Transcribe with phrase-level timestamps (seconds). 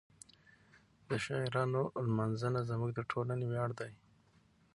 [1.07, 3.91] د شاعرانو لمانځنه زموږ د ټولنې ویاړ دی.